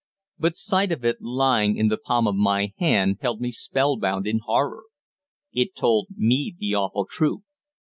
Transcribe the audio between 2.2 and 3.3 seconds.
of my hand